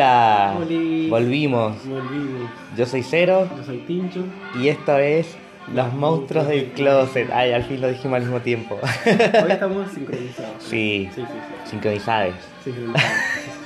[0.00, 1.10] Hola, Oli.
[1.10, 1.76] volvimos.
[1.86, 2.50] Volvimos.
[2.74, 4.24] Yo soy Cero Yo soy Tincho.
[4.58, 5.36] y esto es
[5.74, 7.28] Los Monstruos del Closet.
[7.30, 8.78] Ay, al fin lo dijimos al mismo tiempo.
[8.82, 10.54] Hoy estamos sincronizados.
[10.58, 11.06] Sí.
[11.14, 11.70] Sí, sí, sí.
[11.70, 12.34] Sincronizados.
[12.64, 13.10] Sincronizados.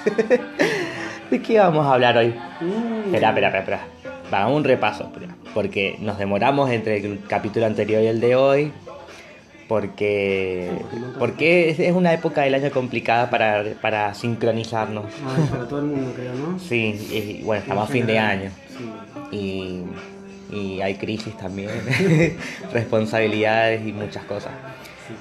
[1.30, 2.34] ¿De qué vamos a hablar hoy?
[2.60, 3.14] Mm.
[3.14, 3.80] Espera, espera, espera.
[4.32, 5.12] Vamos un repaso,
[5.54, 8.72] porque nos demoramos entre el capítulo anterior y el de hoy.
[9.68, 15.06] Porque, Sí, porque es, es una época del año complicada para, para sincronizarnos.
[15.26, 16.58] Ay, para todo el mundo, creo, ¿no?
[16.58, 18.50] Sí, y bueno, estamos a fin de año.
[19.30, 19.36] Sí.
[20.50, 21.70] y, y hay crisis también,
[22.72, 24.52] responsabilidades y muchas cosas.
[25.08, 25.14] Sí,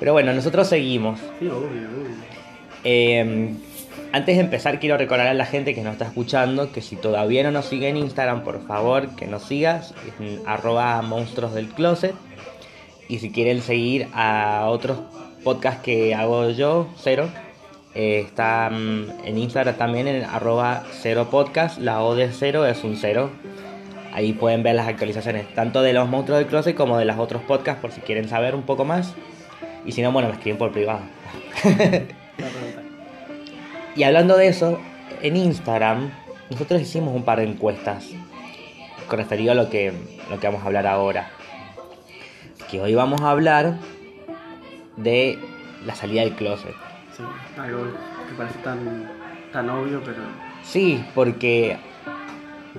[0.00, 1.20] Pero bueno, nosotros seguimos.
[1.38, 2.32] sí obvio, obvio.
[2.84, 3.54] Eh,
[4.12, 7.42] antes de empezar, quiero recordar a la gente que nos está escuchando que si todavía
[7.44, 12.14] no nos sigue en Instagram, por favor que nos sigas, en arroba monstruos del closet.
[13.08, 14.98] Y si quieren seguir a otros
[15.44, 17.28] podcasts que hago yo, cero,
[17.94, 22.84] eh, está mm, en Instagram también en arroba cero podcast, la O de cero es
[22.84, 23.30] un cero.
[24.12, 27.42] Ahí pueden ver las actualizaciones, tanto de los monstruos del closet como de los otros
[27.42, 29.14] podcasts, por si quieren saber un poco más.
[29.84, 31.00] Y si no, bueno, me escriben por privado.
[33.94, 34.80] Y hablando de eso,
[35.20, 36.10] en Instagram
[36.50, 38.08] nosotros hicimos un par de encuestas
[39.06, 39.92] con referido a lo que,
[40.30, 41.30] lo que vamos a hablar ahora.
[42.72, 43.74] Que hoy vamos a hablar
[44.96, 45.38] de
[45.84, 46.74] la salida del closet.
[47.14, 47.22] Sí,
[47.60, 47.82] algo
[48.26, 49.10] que parece tan,
[49.52, 50.22] tan obvio, pero.
[50.62, 51.76] Sí, porque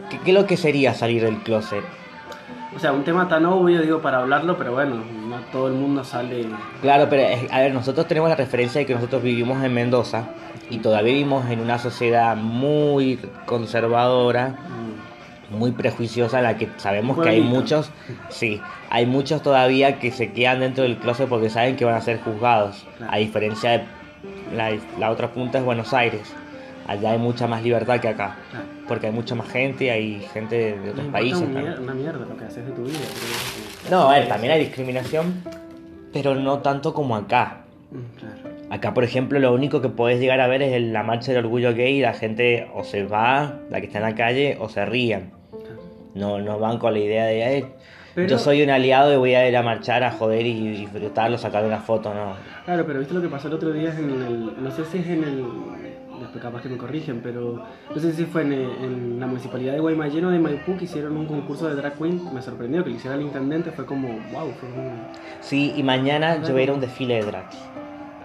[0.09, 1.83] ¿qué, qué es lo que sería salir del closet?
[2.75, 4.95] O sea, un tema tan obvio, digo, para hablarlo, pero bueno,
[5.27, 6.47] no todo el mundo sale.
[6.81, 10.23] Claro, pero a ver, nosotros tenemos la referencia de que nosotros vivimos en Mendoza
[10.71, 14.55] y todavía vivimos en una sociedad muy conservadora
[15.49, 17.91] muy prejuiciosa la que sabemos que hay muchos,
[18.29, 22.01] sí, hay muchos todavía que se quedan dentro del closet porque saben que van a
[22.01, 23.13] ser juzgados, Claro.
[23.13, 23.83] a diferencia de
[24.55, 26.33] la, la otra punta es Buenos Aires,
[26.87, 28.65] allá hay mucha más libertad que acá, claro.
[28.87, 31.39] porque hay mucha más gente, hay gente de, otros países.
[31.41, 31.73] un también.
[31.75, 32.99] mier- una mierda lo que haces de tu vida.
[33.91, 35.43] No, a ver, también hay discriminación,
[36.13, 37.57] pero no tanto como acá.
[37.91, 38.32] Mm, Claro.
[38.73, 41.45] Acá, por ejemplo, lo único que puedes llegar a ver es en la marcha del
[41.45, 44.83] orgullo gay la gente o se va, la que está en la calle, o se
[44.83, 45.31] rían.
[46.15, 47.65] No, no van con la idea de, "Ay,
[48.15, 51.37] Pero- yo soy un aliado y voy a ir a marchar a joder y disfrutarlo,
[51.37, 52.33] sacar una foto, no.
[52.65, 54.63] Claro, pero viste lo que pasó el otro día en el.
[54.63, 55.43] No sé si es en el.
[56.19, 57.63] Después capaz que me corrigen, pero.
[57.93, 61.15] No sé si fue en, en la municipalidad de Guaymallén o de Maipú que hicieron
[61.17, 62.19] un concurso de drag queen.
[62.33, 63.69] Me sorprendió que lo hiciera el intendente.
[63.71, 64.07] Fue como.
[64.31, 64.51] ¡Wow!
[64.59, 64.91] Fue como.
[65.41, 67.45] Sí, y mañana yo voy a ir a un desfile de drag.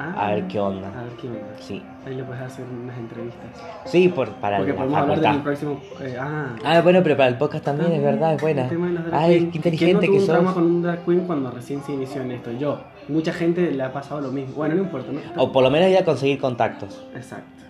[0.00, 0.88] Ah, A ver qué onda.
[0.96, 1.40] A ver qué onda.
[1.58, 1.82] Sí.
[2.06, 3.46] Ahí le puedes hacer unas entrevistas.
[3.84, 5.32] Sí, por, para Porque la podemos hablar facultad.
[5.32, 5.80] del próximo.
[6.00, 6.46] eh, ah.
[6.64, 8.68] Ah, bueno, pero para el podcast también, es verdad, es buena.
[9.12, 10.54] Ay, qué inteligente ¿Quién que no tuvo un trauma sos.
[10.54, 12.52] con un drag queen cuando recién se inició en esto?
[12.52, 12.80] Yo.
[13.08, 14.54] Mucha gente le ha pasado lo mismo.
[14.54, 15.20] Bueno, no importa, ¿no?
[15.42, 17.04] O por lo menos ir a conseguir contactos.
[17.14, 17.64] Exacto.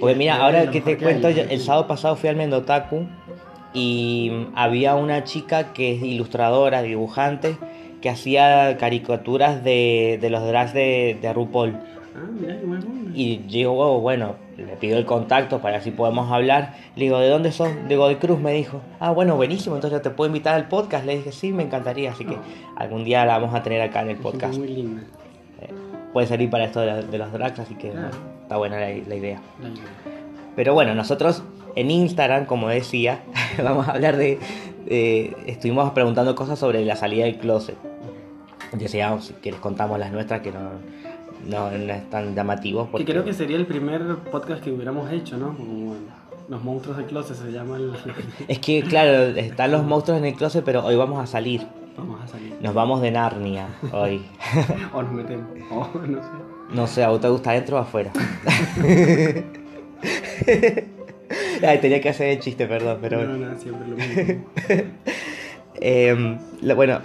[0.00, 3.06] Porque mira, ahora que te hay, cuento, yo- el sábado pasado fui al Mendotaku
[3.74, 7.56] y había una chica que es ilustradora, dibujante,
[8.00, 11.74] que hacía caricaturas de, de los drags de, de RuPaul.
[12.14, 12.86] Ah, mira qué.
[13.14, 16.74] Y yo digo, "Wow, bueno, le pido el contacto para así podemos hablar.
[16.96, 17.68] Le digo, ¿de dónde sos?
[17.88, 18.80] De Godoy Cruz, me dijo.
[19.00, 21.04] Ah, bueno, buenísimo, entonces te puedo invitar al podcast.
[21.06, 22.36] Le dije, sí, me encantaría, así que
[22.76, 24.56] algún día la vamos a tener acá en el podcast.
[24.58, 25.02] Muy linda.
[25.62, 25.68] Eh,
[26.12, 28.10] puede salir para esto de, la- de los drags, así que Claro.
[28.42, 29.40] está buena la, la idea.
[29.60, 29.82] La idea.
[30.54, 31.42] Pero bueno, nosotros
[31.74, 33.20] en Instagram, como decía,
[33.62, 34.38] vamos a hablar de...
[34.86, 37.76] de- estuvimos preguntando cosas sobre la salida del closet.
[38.72, 40.58] Decíamos, que les contamos las nuestras, que no,
[41.48, 42.86] no, no es tan llamativo.
[42.86, 43.04] Que Porque...
[43.04, 45.56] creo que sería el primer podcast que hubiéramos hecho, ¿no?
[45.56, 45.94] Como
[46.48, 47.92] Los monstruos del closet se llama el...
[48.48, 51.66] Es que, claro, están los monstruos en el closet, pero hoy vamos a salir.
[51.96, 52.54] Vamos a salir.
[52.60, 54.22] Nos vamos de Narnia hoy.
[54.92, 55.46] O nos metemos.
[55.70, 56.28] O no sé.
[56.74, 58.10] No sé, ¿a vos te gusta adentro o afuera?
[61.66, 63.22] Ay, tenía que hacer el chiste, perdón, pero...
[63.24, 64.44] No, no, siempre lo mismo.
[65.80, 67.00] Em, lo- bueno,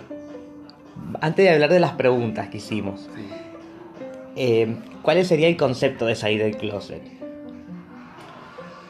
[1.19, 3.21] antes de hablar de las preguntas que hicimos, Sí.
[4.35, 7.01] em, ¿cuál sería el concepto de salir del closet?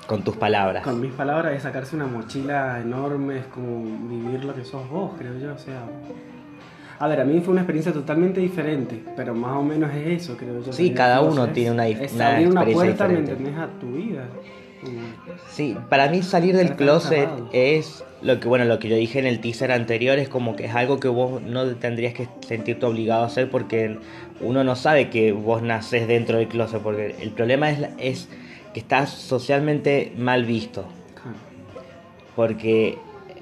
[0.07, 0.83] Con tus palabras.
[0.83, 5.11] Con mis palabras es sacarse una mochila enorme, es como vivir lo que sos vos,
[5.17, 5.53] creo yo.
[5.53, 5.83] O sea,
[6.99, 10.35] a ver, a mí fue una experiencia totalmente diferente, pero más o menos es eso,
[10.35, 10.73] creo yo.
[10.73, 13.49] Sí, cada uno tiene una dif- es una abrir una experiencia puerta, ¿me diferente.
[13.49, 13.63] entendés?
[13.63, 14.25] A tu vida.
[15.49, 19.25] Sí, para mí salir del closet es lo que bueno, lo que yo dije en
[19.25, 23.23] el teaser anterior es como que es algo que vos no tendrías que sentirte obligado
[23.23, 23.97] a hacer porque
[24.39, 28.27] uno no sabe que vos nacés dentro del closet porque el problema es, es
[28.73, 30.85] que estás socialmente mal visto.
[32.35, 32.97] Porque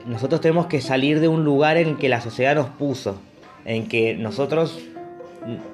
[0.06, 3.20] nosotros tenemos que salir de un lugar en que la sociedad nos puso,
[3.66, 4.80] en que nosotros,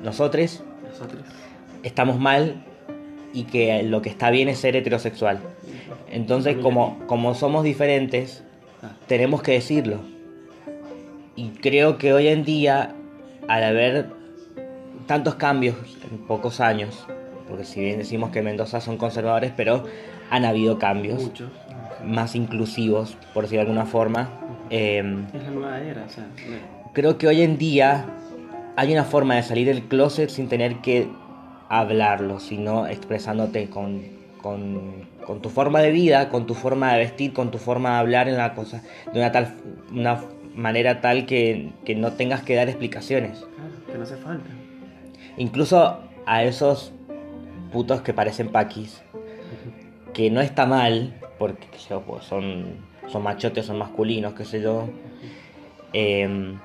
[0.04, 1.22] nosotros Nosotros.
[1.84, 2.66] estamos mal
[3.36, 5.40] y que lo que está bien es ser heterosexual.
[6.12, 8.44] Entonces, como, como somos diferentes,
[9.08, 10.00] tenemos que decirlo.
[11.36, 12.96] Y creo que hoy en día,
[13.48, 14.10] al haber
[15.06, 15.76] tantos cambios
[16.10, 17.06] en pocos años,
[17.50, 19.84] porque si bien decimos que Mendoza son conservadores, pero
[20.30, 21.50] han habido cambios mucho.
[22.06, 24.30] más inclusivos, por decir de alguna forma.
[24.70, 25.04] eh,
[25.34, 28.06] Es la nueva era, o sea, no- creo que hoy en día
[28.78, 31.08] hay una forma de salir del closet sin tener que
[31.70, 34.04] hablarlo, sino expresándote con,
[34.42, 37.96] con, con tu forma de vida, con tu forma de vestir, con tu forma de
[37.98, 39.54] hablar en la cosa, de una tal
[39.92, 40.22] una
[40.56, 43.40] manera tal que, que no tengas que dar explicaciones.
[43.40, 44.50] claro, que no hace falta.
[45.38, 46.94] Incluso a esos
[47.72, 49.02] putos que parecen paquis,
[50.14, 52.78] que no está mal, porque qué sé yo, pues, son,
[53.08, 54.88] son machotes, son masculinos, qué sé yo.
[55.92, 56.56] eh,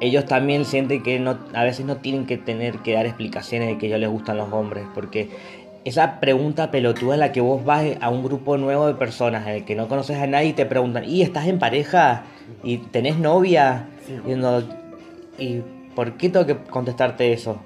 [0.00, 3.78] ellos también sienten que no, a veces no tienen que tener que dar explicaciones de
[3.78, 5.30] que ellos les gustan los hombres, porque
[5.84, 9.54] esa pregunta pelotuda en la que vos vas a un grupo nuevo de personas en
[9.54, 12.24] el que no conoces a nadie y te preguntan, ¿y estás en pareja?
[12.62, 13.88] ¿Y tenés novia?
[14.06, 14.14] Sí.
[14.26, 14.62] Y, uno,
[15.38, 15.60] ¿y
[15.94, 17.58] por qué tengo que contestarte eso?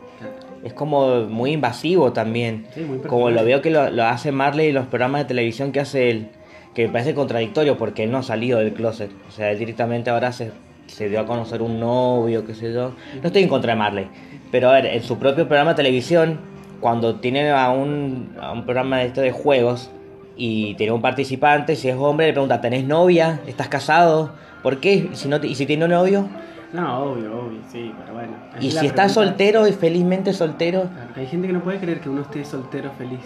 [0.65, 2.67] Es como muy invasivo también.
[2.75, 5.71] Sí, muy Como lo veo que lo, lo hace Marley y los programas de televisión
[5.71, 6.29] que hace él.
[6.75, 9.11] Que me parece contradictorio porque él no ha salido del closet.
[9.29, 10.51] O sea, él directamente ahora se,
[10.89, 12.93] se dio a conocer un novio, qué sé yo.
[13.21, 14.09] No estoy en contra de Marley.
[14.51, 16.39] Pero a ver, en su propio programa de televisión,
[16.81, 19.91] cuando tiene a un, a un programa de esto de juegos
[20.37, 23.41] y tiene un participante, si es hombre, le pregunta, ¿tenés novia?
[23.47, 24.33] ¿Estás casado?
[24.63, 25.09] ¿Por qué?
[25.13, 26.29] ¿Y si, no, ¿Y si tiene novio?
[26.73, 28.33] No, obvio, obvio, sí, pero bueno.
[28.61, 30.85] ¿Y si la estás pregunta- soltero y felizmente soltero?
[31.17, 33.21] Hay gente que no puede creer que uno esté soltero feliz.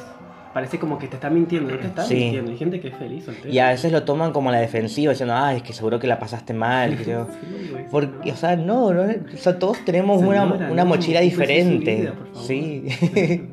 [0.52, 2.14] Parece como que te está mintiendo, no te está Sí.
[2.16, 2.50] mintiendo.
[2.50, 3.24] Hay gente que es feliz.
[3.50, 6.18] Y a veces lo toman como la defensiva, diciendo, ah, es que seguro que la
[6.18, 6.96] pasaste mal.
[6.98, 7.26] que yo-".
[7.40, 11.20] Sí, Porque, o sea, no, no, o sea, todos tenemos una, Señora, una no, mochila
[11.20, 11.94] su diferente.
[11.96, 12.42] vida, por favor.
[12.46, 12.84] sí.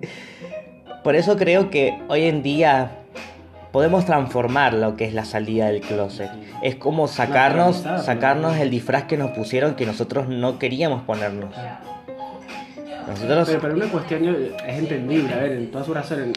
[1.04, 2.92] Por eso creo que hoy en día
[3.72, 6.30] podemos transformar lo que es la salida del closet.
[6.34, 6.40] Sí.
[6.62, 11.56] Es como sacarnos, sacarnos el disfraz que nos pusieron que nosotros no queríamos ponernos.
[13.08, 16.34] Nosotros, Pero, pero una cuestión yo- es entendible, a ver, en toda su razón.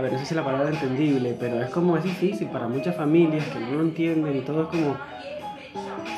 [0.00, 2.96] A ver, no sé si la palabra entendible, pero es como es difícil para muchas
[2.96, 5.00] familias que no lo entienden y todo es como.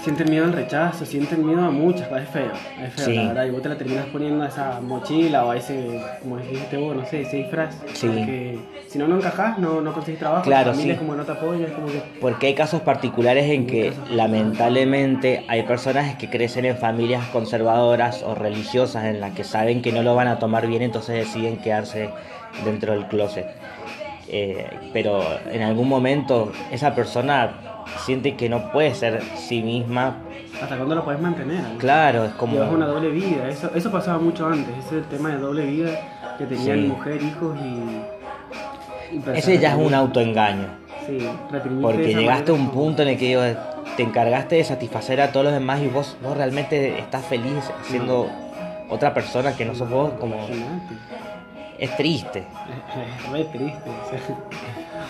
[0.03, 2.51] Sienten miedo al rechazo, sienten miedo a muchas cosas, es feo,
[2.85, 3.15] es feo, Sí.
[3.15, 6.39] la verdad, y vos te la terminas poniendo a esa mochila o a ese, como
[6.39, 8.09] dijiste vos, no sé, ese disfraz, Sí.
[8.09, 8.59] porque
[8.89, 10.99] si no, no encajás, no, no conseguís trabajo, Claro, la familia sí.
[10.99, 12.03] como no te apoya, es como que...
[12.21, 18.35] Porque hay casos particulares en que lamentablemente hay personas que crecen en familias conservadoras o
[18.35, 22.11] religiosas en las que saben que no lo van a tomar bien, entonces deciden quedarse
[22.65, 23.47] dentro del closet.
[24.29, 27.51] Eh, pero en algún momento esa persona
[28.05, 30.17] siente que no puede ser sí misma.
[30.62, 31.62] ¿Hasta cuándo lo podés mantener?
[31.79, 32.55] Claro, es como...
[32.55, 35.65] Llevas una doble vida, eso, eso pasaba mucho antes, ese es el tema de doble
[35.67, 35.91] vida
[36.39, 36.87] que tenían Sí.
[36.89, 39.17] mujer, hijos y...
[39.17, 40.67] y Ese ya es un autoengaño.
[41.06, 41.19] Sí,
[41.81, 43.43] Porque llegaste a un como- punto en el que digo,
[43.96, 48.31] te encargaste de satisfacer a todos los demás y vos, vos realmente estás feliz siendo
[48.89, 50.94] otra persona que no sos vos, como Imagínate.
[51.79, 52.44] es triste.
[52.44, 53.91] Es re triste.
[53.91, 54.37] o sea.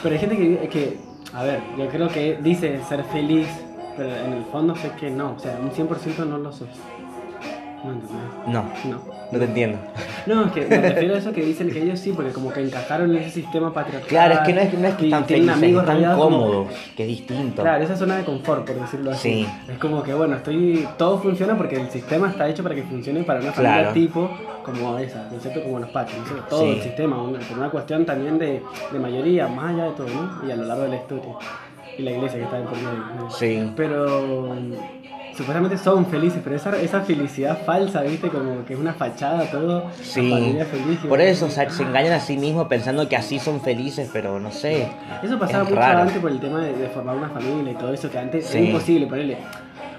[0.03, 0.99] Pero hay gente que, que,
[1.35, 3.49] a ver, yo creo que dice ser feliz,
[3.97, 6.69] pero en el fondo sé que no, o sea, un 100% no lo sos.
[7.85, 8.17] No entendés.
[8.47, 9.03] No, No.
[9.33, 9.79] no te entiendo.
[10.27, 12.61] No, es que me refiero a eso que dicen que ellos sí, porque como que
[12.61, 14.09] encajaron en ese sistema patriarcal.
[14.09, 16.67] Claro, es que no es, no es que están tienen felices, amigos están como- cómodos,
[16.97, 17.63] que es distinto.
[17.63, 19.45] Claro, esa zona de confort, por decirlo así.
[19.45, 19.49] Sí.
[19.73, 23.23] Es como que, bueno, estoy todo funciona porque el sistema está hecho para que funcione
[23.25, 23.93] para una familia Claro.
[23.95, 24.31] tipo
[24.65, 25.63] como esa, ¿cierto?
[25.63, 26.45] Como los pachos, ¿no?
[26.45, 26.69] Todo Sí.
[26.71, 28.63] el sistema, una, por una cuestión también de,
[28.93, 30.47] de mayoría, más allá de todo, ¿no?
[30.49, 31.33] Y a lo largo de la historia.
[31.99, 33.05] Y la iglesia que está en por medio.
[33.19, 33.31] ¿no?
[33.31, 33.71] Sí.
[33.77, 34.55] Pero
[35.37, 38.29] supuestamente son felices, pero esa, esa felicidad falsa, ¿viste?
[38.29, 39.91] Como que es una fachada todo.
[40.03, 40.57] Sí.
[40.71, 40.99] Feliz.
[41.09, 44.39] Por eso o sea, se engañan a sí mismos pensando que así son felices, pero
[44.41, 44.89] no sé.
[45.23, 45.99] Eso pasaba Es mucho raro.
[46.01, 48.59] antes por el tema de, de formar una familia y todo eso, que antes Sí.
[48.59, 49.39] era imposible ponerle.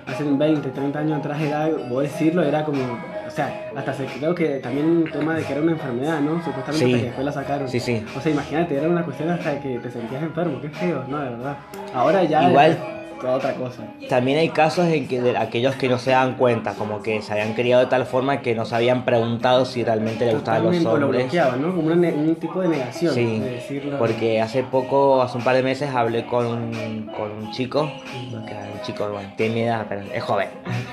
[0.06, 2.82] Hace 20, 30 años atrás era, vos decirlo, era como.
[3.26, 6.44] O sea, hasta se creo que también un tema de que era una enfermedad, ¿no?
[6.44, 6.84] Supuestamente Sí.
[6.86, 7.70] hasta que después la sacaron.
[7.70, 8.06] Sí, sí.
[8.16, 11.30] O sea, imagínate, era una cuestión hasta que te sentías enfermo, qué feo, no, de
[11.30, 11.56] verdad.
[11.96, 12.78] Ahora ya Igual-
[13.24, 13.84] toda otra cosa.
[14.10, 17.32] También hay casos en que de aquellos que no se dan cuenta, como que se
[17.32, 20.82] habían criado de tal forma que no se habían preguntado si realmente le gustaban los
[20.82, 21.24] lo hombres.
[21.24, 21.74] bloqueaban, ¿no?
[21.74, 23.98] Como un tipo de negación Sí, de decirlo.
[23.98, 27.90] porque hace poco, hace un par de meses, hablé con un, con un chico,
[28.46, 30.50] que era un chico, bueno, tiene mi edad, pero es joven,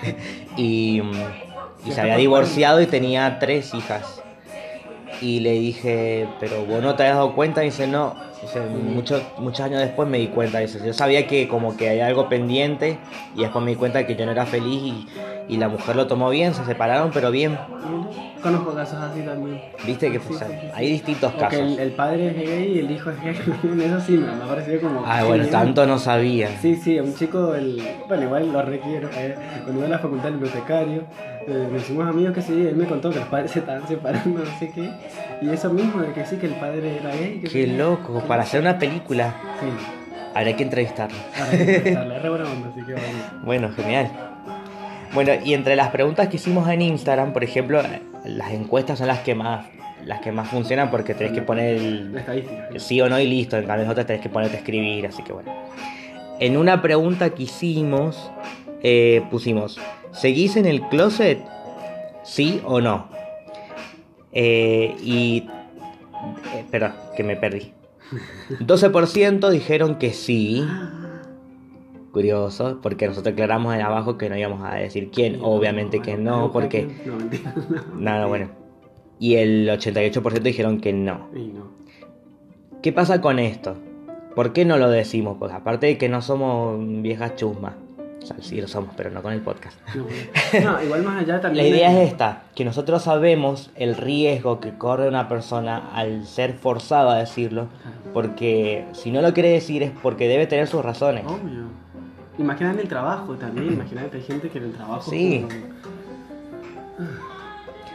[0.56, 4.22] y, mm, y se había divorciado y tenía tres hijas.
[5.20, 9.22] Y le dije, pero vos no te habías dado cuenta, y dice, no, dice, muchos,
[9.38, 12.98] muchos años después me di cuenta, dice, yo sabía que como que había algo pendiente,
[13.34, 15.08] y después me di cuenta que yo no era feliz, y,
[15.46, 17.58] y la mujer lo tomó bien, se separaron, pero bien.
[18.42, 19.60] Conozco casos así también.
[19.86, 20.72] Viste que Sí, o sea, sí, sí, sí.
[20.74, 21.58] hay distintos O que casos.
[21.60, 23.34] el, el padre es gay y el hijo es gay.
[23.84, 25.02] Eso sí, me, ha parecido como.
[25.04, 25.50] Ah, bueno, genial.
[25.64, 26.48] tanto no sabía.
[26.60, 29.08] Sí, sí, a un chico, el, bueno, igual lo requiero.
[29.14, 31.04] eh, cuando iba a la facultad del bibliotecario,
[31.46, 34.58] eh, hicimos amigos que sí, él me contó que los padres se estaban separando, no
[34.58, 34.90] sé qué.
[35.42, 37.40] Y eso mismo, de que sí, que el padre era gay.
[37.42, 39.66] Que Qué loco, para hacer una película Sí,
[40.34, 41.18] habrá que entrevistarlo.
[41.36, 43.44] hay que prestarle, es re buena onda, así que vamos.
[43.44, 44.10] Bueno, genial.
[45.12, 47.82] Bueno, y entre las preguntas que hicimos en Instagram, por ejemplo,
[48.24, 49.66] las encuestas son las que más
[50.04, 52.68] las que más funcionan porque tenés que poner el, La estadística.
[52.72, 55.06] el sí o no y listo, en cambio en otras tenés que ponerte a escribir,
[55.06, 55.52] así que bueno.
[56.38, 58.30] En una pregunta que hicimos,
[58.82, 59.78] eh, pusimos,
[60.12, 61.38] ¿seguís en el closet?
[62.22, 63.08] ¿Sí o no?
[64.32, 65.48] Eh, y...
[66.54, 67.74] eh, espera, que me perdí.
[68.60, 70.64] 12% dijeron que sí.
[72.12, 75.38] Curioso, porque nosotros aclaramos en abajo que no íbamos a decir quién.
[75.42, 76.88] Obviamente que no, porque...
[77.06, 77.16] No,
[77.98, 78.48] Nada, bueno.
[79.18, 81.28] Y el 88% dijeron que no.
[81.34, 81.52] Y.
[82.82, 83.76] ¿Qué pasa con esto?
[84.34, 85.36] ¿Por qué no lo decimos?
[85.38, 87.74] Pues aparte de que no somos viejas chusmas.
[88.22, 89.78] O sea, sí lo somos, pero no con el podcast.
[89.94, 91.66] No, no, igual más allá La también.
[91.66, 96.52] idea de- es esta, que nosotros sabemos el riesgo que corre una persona al ser
[96.54, 97.68] forzada a decirlo,
[98.12, 101.24] porque si no lo quiere decir es porque debe tener sus razones.
[101.26, 101.64] Obvio.
[102.40, 103.74] Imagínate en el trabajo también.
[103.74, 105.10] Imagínate, hay gente que en el trabajo.
[105.10, 105.46] Sí.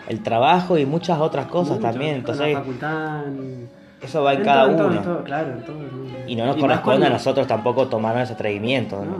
[0.07, 3.27] El trabajo y muchas otras cosas también, En entonces la facultad.
[3.27, 3.67] En,
[4.01, 4.95] eso va en en cada todo, en uno.
[4.97, 6.29] en todo, claro, en.
[6.29, 9.03] Y no nos corresponde a nosotros tampoco tomarnos ese atrevimiento.
[9.03, 9.17] ¿no?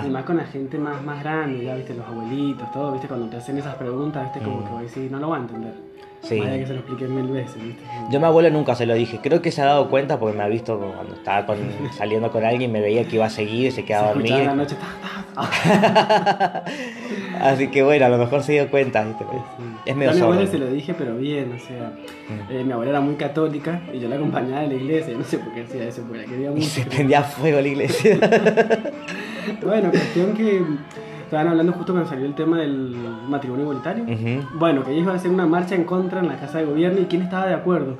[0.00, 3.08] No, y más con la gente más, más grande, ya viste, los abuelitos, todo, viste,
[3.08, 4.64] cuando te hacen esas preguntas, viste, como Mm.
[4.64, 5.74] que voy a decir, no lo va a entender.
[6.22, 6.38] Sí.
[6.40, 7.82] Que se lo expliqué mil veces, viste.
[8.10, 9.20] Yo a mi abuelo nunca se lo dije.
[9.22, 11.56] Creo que se ha dado cuenta porque me ha visto cuando estaba con-
[11.96, 14.54] saliendo con alguien, me veía que iba a seguir y se quedaba Se en la
[14.54, 14.86] noche, ta,
[15.34, 15.50] ta,
[16.52, 16.64] ta.
[17.40, 19.02] Así que bueno, a lo mejor se dio cuenta.
[19.04, 19.24] ¿viste?
[19.24, 19.64] Sí.
[19.86, 20.52] Es medio a mi abuela sordo.
[20.52, 21.92] se lo dije, pero bien, o sea,
[22.28, 22.52] Mm.
[22.52, 25.38] eh, mi abuela era muy católica y yo la acompañaba a la iglesia, no sé
[25.38, 26.66] por qué hacía eso, porque la quería Y mucho.
[26.66, 28.18] se pero- prendía fuego la iglesia.
[29.62, 30.62] Bueno, cuestión que
[31.30, 32.92] estaban hablando justo cuando salió el tema del
[33.28, 34.04] matrimonio igualitario.
[34.54, 37.00] Bueno, que ellos iban a hacer una marcha en contra en la casa de gobierno
[37.00, 37.94] y quién estaba de acuerdo.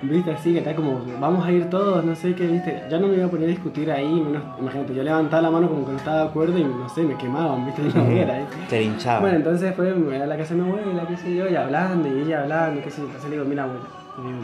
[0.00, 2.84] Viste, así que está como, vamos a ir todos, no sé qué, viste.
[2.88, 5.68] Ya no me iba a poner a discutir ahí, menos, imagínate, yo levantaba la mano
[5.68, 8.38] como que no estaba de acuerdo y no sé, me quemaban, viste, hoguera.
[8.38, 8.46] ¿eh?
[8.70, 9.18] Te linchaba.
[9.18, 11.56] Bueno, entonces fue me voy a la casa de mi abuela, qué sé yo, y
[11.56, 13.06] hablando, y ella hablando, qué sé yo.
[13.08, 13.82] Entonces le digo, mira, abuela,
[14.18, 14.38] le digo,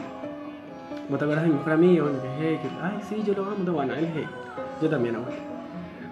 [1.09, 2.05] ¿vos te acuerdas de mi mejor amigo?
[2.07, 4.27] Bueno, que es que, ay, sí, yo lo amo, bueno, él es gay.
[4.83, 5.54] Yo también, abuela.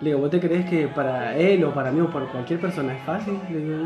[0.02, 2.92] Le digo, ¿vos te crees que para él o para mí o para cualquier persona
[2.94, 3.38] es fácil?
[3.50, 3.76] Le digo,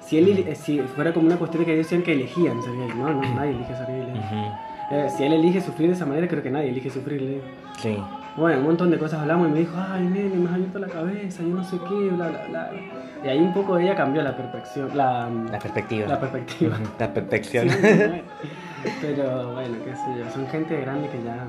[0.00, 3.08] si, él, si fuera como una cuestión que ellos decían que elegían ser gay, no,
[3.14, 4.02] no, nadie elige ser gay.
[4.02, 4.94] Ujú.
[4.94, 7.22] Eh, si él elige sufrir de esa manera, creo que nadie elige sufrir.
[7.22, 7.42] le digo.
[7.78, 7.96] Sí.
[8.36, 10.88] Bueno, un montón de cosas hablamos y me dijo, ay, nene, me has abierto la
[10.88, 12.70] cabeza, yo no sé qué, bla, bla, bla.
[13.24, 14.88] Y ahí un poco ella cambió la perspectiva.
[14.94, 16.06] La, La perspectiva.
[16.08, 16.78] la perspectiva.
[16.98, 17.64] La perspectiva.
[17.68, 17.78] Sí.
[19.00, 21.44] Pero bueno, qué sé yo, son gente grande que ya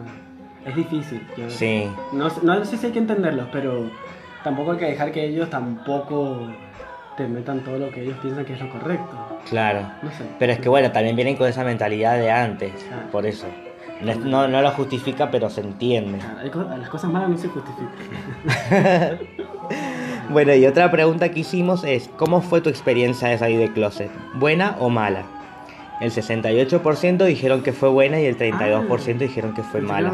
[0.66, 1.22] es difícil.
[1.38, 1.88] yo- Sí.
[2.12, 3.90] No, sé- no sé si hay que entenderlos, pero
[4.44, 6.48] tampoco hay que dejar que ellos tampoco
[7.18, 9.16] te metan todo lo que ellos piensan que es lo correcto.
[9.50, 9.82] Claro.
[10.02, 10.24] No sé.
[10.40, 12.72] Pero es que bueno, también vienen con esa mentalidad de antes,
[13.12, 13.46] por eso.
[14.02, 16.20] No, no, lo justifica, pero se entiende.
[16.52, 19.20] Claro, las cosas malas no se justifican.
[20.30, 24.10] Bueno, y otra pregunta que hicimos es, ¿cómo fue tu experiencia de salir de closet?
[24.36, 25.24] ¿Buena o mala?
[26.04, 30.14] El 68% dijeron que fue buena y el 32% dijeron que fue Al mala.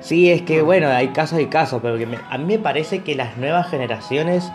[0.00, 3.00] Sí, es que bueno, hay casos y casos, pero que me- a mí me parece
[3.02, 4.50] que las nuevas generaciones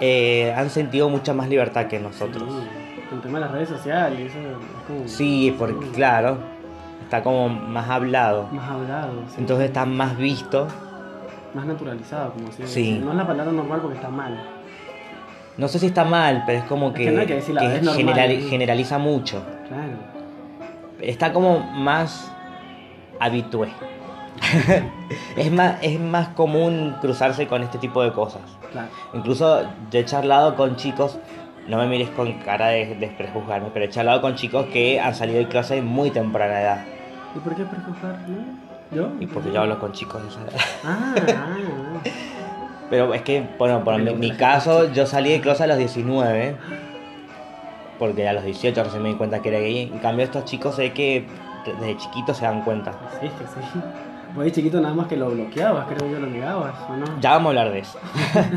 [0.00, 2.42] eh, han sentido mucha más libertad que nosotros.
[2.50, 2.68] Sí,
[3.14, 5.08] el tema de las redes sociales, eso es como.
[5.08, 6.38] Sí, porque claro,
[7.02, 9.36] está como más hablado, Más hablado, sí.
[9.38, 10.66] entonces está más visto.
[11.54, 12.66] Más naturalizado, como si.
[12.66, 13.00] Sí.
[13.02, 14.38] No es la palabra normal porque está mal.
[15.56, 17.60] No sé si está mal, pero es como Es que, que no hay que decirla,
[17.60, 18.48] que es normal, generali- sí.
[18.48, 19.42] generaliza mucho.
[19.68, 19.92] Claro.
[21.00, 22.30] Está como más
[23.20, 23.68] habitué.
[25.36, 28.42] es, más, es más común cruzarse con este tipo de cosas.
[28.72, 28.88] Claro.
[29.12, 31.18] Incluso yo he charlado con chicos,
[31.68, 35.14] no me mires con cara de, de prejuzgarme, pero he charlado con chicos que han
[35.14, 36.84] salido de clase muy temprana edad.
[37.36, 38.18] ¿Y por qué prejuzgar?
[38.28, 38.64] ¿No?
[38.96, 39.08] ¿Yo?
[39.20, 40.60] Y porque yo hablo con chicos de esa edad.
[40.84, 42.00] Ah, ah, ah.
[42.90, 46.56] Pero es que, bueno, por mi, caso, yo salí de closet a los 19.
[47.98, 49.90] Porque a los 18 recién me di cuenta que era gay.
[49.92, 51.26] En cambio, estos chicos sé que
[51.64, 52.92] desde chiquitos se dan cuenta.
[53.20, 53.80] Sí, que sí.
[54.34, 57.04] Vos de chiquito nada más que lo bloqueabas, creo yo, lo negabas, ¿o no?
[57.20, 58.00] Ya vamos a hablar de eso.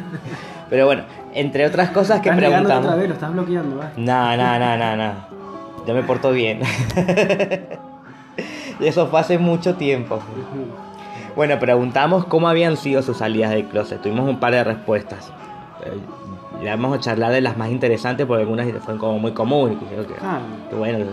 [0.71, 1.03] Pero bueno,
[1.35, 2.99] entre otras cosas que Estás negando otra preguntamos.
[2.99, 3.83] vez, lo estás bloqueando.
[3.95, 5.13] No, no, no, no, no.
[5.85, 6.61] Yo me porto bien.
[8.79, 10.19] Y eso fue hace mucho tiempo.
[11.37, 14.01] Bueno, preguntamos cómo habían sido sus salidas del closet.
[14.01, 15.31] Tuvimos un par de respuestas.
[15.85, 15.91] Eh,
[16.63, 19.77] le vamos a charlar de las más interesantes porque algunas fueron como muy comunes.
[19.77, 20.41] Que, que, Claro.
[20.69, 21.05] que bueno,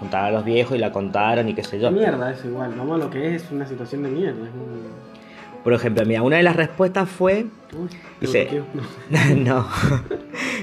[0.00, 1.90] juntaban a los viejos y la contaron y qué sé yo.
[1.90, 2.72] Mierda, es igual.
[2.76, 4.40] Vamos a lo que es, es una situación de mierda.
[4.40, 7.44] un- Por ejemplo, mira, una de las respuestas fue,
[7.78, 7.88] Uy,
[8.22, 8.62] Dice-.
[9.10, 9.34] No.
[9.36, 9.66] no,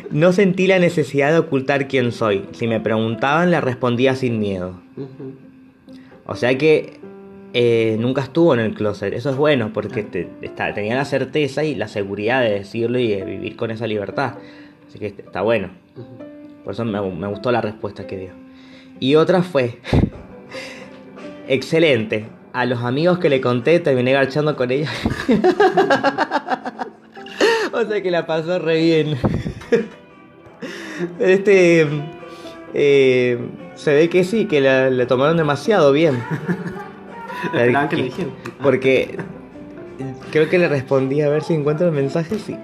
[0.10, 2.48] no sentí la necesidad de ocultar quién soy.
[2.54, 4.74] Si me preguntaban, le respondía sin miedo.
[6.26, 7.00] O sea que
[7.54, 9.14] eh, nunca estuvo en el closet.
[9.14, 13.08] Eso es bueno porque te- está- tenía la certeza y la seguridad de decirlo y
[13.10, 14.36] de vivir con esa libertad.
[14.88, 15.70] Así que está bueno.
[16.64, 18.30] Por eso me, me gustó la respuesta que dio.
[19.00, 19.80] Y otra fue,
[21.48, 22.26] excelente.
[22.54, 24.90] A los amigos que le conté terminé garchando con ella.
[27.74, 29.18] o sea que la pasó re bien.
[31.20, 31.88] este...
[32.74, 33.38] eh,
[33.76, 36.20] se ve que sí, que la, le tomaron demasiado bien.
[37.44, 38.32] Esperaban que le dijeran.
[38.62, 39.18] Porque
[40.32, 42.58] creo que le respondí a ver si encuentro el mensaje, sí.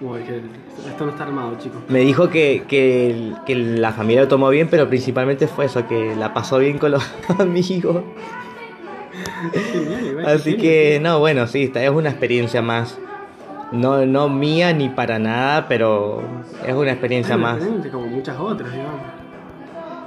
[0.00, 0.40] Uy, que
[0.88, 1.80] esto no está armado, chicos.
[1.88, 6.16] Me dijo que, que, que la familia lo tomó bien, pero principalmente fue eso, que
[6.16, 7.08] la pasó bien con los
[7.38, 8.02] amigos.
[9.72, 12.98] Genial, igual, Así que, no, bueno, sí, esta es una experiencia más.
[13.70, 16.22] No, no mía ni para nada, pero
[16.66, 17.62] es una experiencia más.
[17.90, 19.00] Como muchas otras, digamos.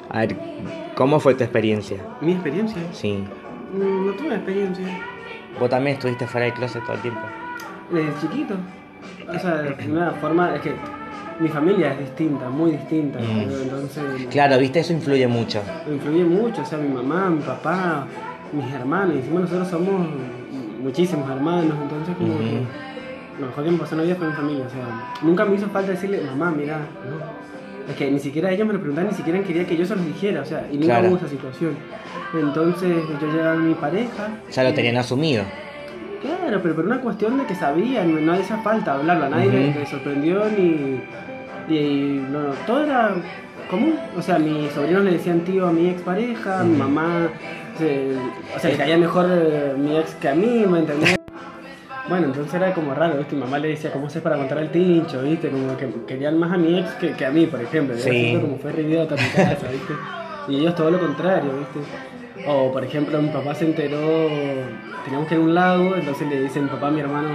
[0.09, 0.37] A ver,
[0.95, 1.97] ¿cómo fue tu experiencia?
[2.21, 2.81] Mi experiencia.
[2.91, 3.23] Sí.
[3.73, 4.85] mm, No tuve experiencia.
[5.59, 7.21] Vos también estuviste fuera del closet todo el tiempo.
[7.91, 8.55] Desde chiquito.
[9.27, 10.55] O sea, de una forma.
[10.55, 10.73] Es que
[11.39, 13.19] mi familia es distinta, muy distinta.
[13.19, 13.49] Mm.
[13.63, 14.03] Entonces.
[14.29, 15.61] Claro, viste, eso influye mucho.
[15.89, 18.05] influye mucho, o sea, mi mamá, mi papá,
[18.53, 20.07] mis hermanos, y encima nosotros somos
[20.81, 22.61] muchísimos hermanos, entonces como que
[23.39, 25.55] lo mejor que me pasó en la vida fue mi familia, o sea, nunca me
[25.55, 27.64] hizo falta decirle, mamá, mira, no.
[27.89, 30.05] Es que ni siquiera ellos me lo preguntaban, ni siquiera quería que yo se los
[30.05, 31.07] dijera, o sea, y nunca Claro.
[31.09, 31.75] hubo esa situación.
[32.33, 34.27] Entonces yo llegaba a mi pareja.
[34.51, 35.43] Ya lo tenían asumido.
[36.21, 39.73] Claro, pero por una cuestión de que sabían, no, no hacía falta hablarlo, a nadie
[39.77, 40.99] le sorprendió ni.
[41.67, 43.13] y no, no, todo era
[43.69, 43.95] común.
[44.17, 46.79] O sea, mis sobrinos le decían tío a mi expareja, mi Ujú.
[46.79, 47.29] mamá.
[47.77, 48.15] se-
[48.55, 51.14] o sea, le caía mejor eh, mi ex que a mí, ¿me entendés?
[52.07, 53.35] Bueno, entonces era como raro, ¿viste?
[53.35, 55.49] Mi mamá le decía, ¿cómo haces para contar el tincho, ¿viste?
[55.49, 57.97] Como que querían más a mi ex que, que a mí, por ejemplo.
[57.97, 58.37] Sí.
[58.39, 59.93] como fue idiota mi casa, ¿viste?
[60.47, 61.79] Y ellos todo lo contrario, ¿viste?
[62.47, 64.29] O, por ejemplo, mi papá se enteró,
[65.03, 67.29] teníamos que ir a un lago, entonces le dice mi papá mi hermano,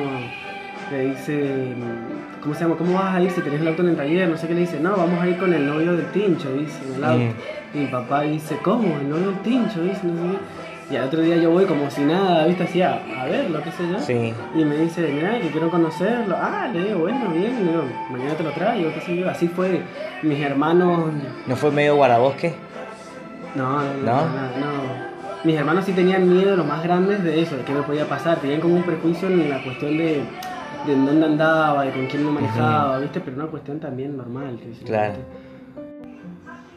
[0.93, 1.75] le dice,
[2.41, 2.77] ¿cómo se llama?
[2.77, 4.29] ¿Cómo vas a ir si tenés el auto en el taller?
[4.29, 6.79] No sé qué le dice, no, vamos a ir con el novio del tincho, dice,
[6.87, 7.25] en el auto.
[7.25, 7.77] Mm.
[7.77, 8.99] Y mi papá dice, ¿cómo?
[9.01, 10.60] El novio del tincho, dice, no sé qué.
[10.91, 12.65] Y al otro día yo voy como si nada, ¿viste?
[12.65, 14.01] Así a, a verlo, qué sé yo.
[14.01, 14.35] Sí.
[14.57, 16.37] Y me dice, mira, que quiero conocerlo.
[16.37, 19.31] Ah, le digo, bueno, bien, digo, mañana te lo traigo, qué sé yo.
[19.31, 19.83] Así fue,
[20.23, 21.13] mis hermanos...
[21.47, 22.55] ¿No fue medio guardabosque?
[23.55, 25.11] No, no, no, ¿No?
[25.45, 28.39] Mis hermanos sí tenían miedo, los más grandes, de eso, de qué me podía pasar.
[28.39, 30.23] Tenían como un prejuicio en la cuestión de,
[30.87, 33.21] de en dónde andaba, de con quién me manejaba, ¿viste?
[33.21, 34.59] Pero una cuestión también normal.
[34.61, 35.13] sí, Claro.
[35.13, 35.51] ¿viste?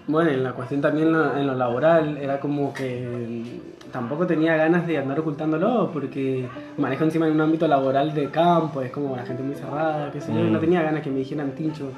[0.05, 3.61] Bueno, en la cuestión también en lo, laboral, era como que
[3.93, 6.45] tampoco tenía ganas de andar ocultándolo, porque
[6.77, 10.19] manejo encima en un ámbito laboral de campo, es como la gente muy cerrada, qué
[10.19, 10.61] sé yo, y no Mm.
[10.61, 11.89] tenía ganas que me dijeran, Tincho,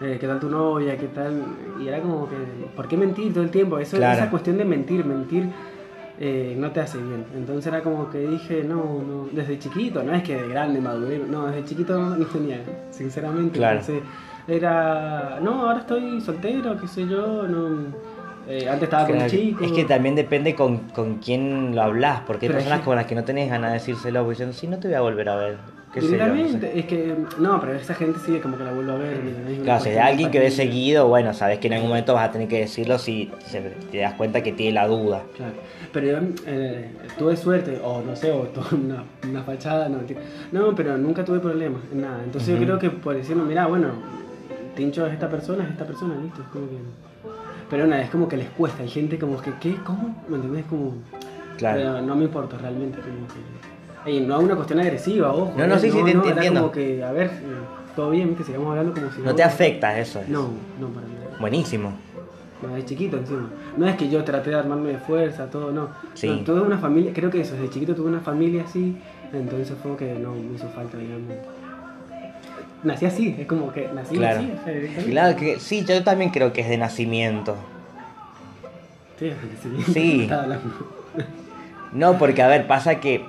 [0.00, 0.96] eh, ¿qué tal tu novia?
[0.96, 1.42] ¿Qué tal?
[1.80, 2.36] Y era como que,
[2.74, 3.78] ¿por qué mentir todo el tiempo?
[3.78, 4.16] Eso, Claro.
[4.18, 5.48] Esa cuestión de mentir, mentir
[6.22, 7.24] eh, no te hace bien.
[7.34, 11.18] Entonces era como que dije, no, no, desde chiquito, no es que de grande maduré,
[11.18, 12.60] no, desde chiquito no, no tenía,
[12.90, 13.58] sinceramente.
[13.58, 13.80] Claro.
[13.80, 14.02] Entonces
[14.46, 18.09] era, no, ahora estoy soltero, qué sé yo, no.
[18.50, 19.64] Eh, antes estaba con un chico.
[19.64, 22.84] Es que también depende con, con quién lo hablas, porque hay Pero es personas que-
[22.86, 25.00] con las que no tenés ganas de decírselo, porque dicen, sí, no te voy a
[25.00, 25.56] volver a ver.
[25.92, 26.36] ¿Qué sé yo, no sé.
[26.58, 29.12] Directamente, es que, no, pero esa gente sí como que la vuelvo a ver.
[29.14, 32.28] es Claro, si cuestión alguien que ve seguido, bueno, sabes que en algún momento vas
[32.28, 33.60] a tener que decirlo si se-
[33.90, 35.22] te das cuenta que tiene la duda.
[35.36, 35.52] Claro,
[35.92, 39.98] pero yo eh, tuve suerte, o no sé, o tuve una, una fachada, no,
[40.52, 42.22] no, pero nunca tuve problemas nada.
[42.22, 43.88] Entonces yo creo que por decirlo, mira, bueno,
[44.76, 46.76] Tincho es esta persona, es esta persona, listo, es como que...
[47.70, 49.76] Pero una es como que les cuesta, hay gente como que, ¿qué?
[49.84, 50.22] ¿Cómo?
[50.28, 50.66] ¿Me entendés?
[50.66, 50.94] Como...
[51.56, 51.78] Claro.
[51.78, 54.10] Pero no me importa realmente, como que...
[54.10, 55.52] Y no es una cuestión agresiva, ojo.
[55.56, 55.78] No, no, ¿eh?
[55.78, 56.60] sí, sí, te era entiendo.
[56.60, 57.40] como que, a ver, eh,
[57.94, 59.20] todo bien, que sigamos hablando como si...
[59.20, 60.22] No te afecta eso.
[60.26, 60.48] No,
[60.80, 61.38] no, para nada.
[61.38, 61.92] Buenísimo.
[62.62, 63.48] No, de chiquito encima.
[63.76, 65.88] No es que yo traté de armarme de fuerza, todo, no.
[66.14, 66.28] Sí.
[66.28, 68.96] No, tuve una familia, creo que eso, desde chiquito tuve una familia así,
[69.32, 71.34] entonces fue que no me hizo falta, digamos.
[72.82, 74.40] Nací así, es como que nací Claro.
[74.40, 75.04] así, o sea.
[75.04, 77.56] Claro que sí, yo también creo que es de nacimiento.
[79.18, 79.32] Sí,
[79.92, 80.30] sí.
[81.92, 83.24] No, porque a ver, pasa que,